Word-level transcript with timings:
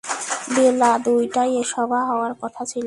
বেলা 0.55 0.91
দুইটায় 1.05 1.51
এ 1.53 1.63
সভা 1.73 1.99
হওয়ার 2.05 2.33
কথা 2.41 2.61
ছিল। 2.65 2.79